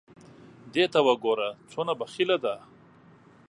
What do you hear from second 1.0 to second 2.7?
وګوره څونه بخیله ده!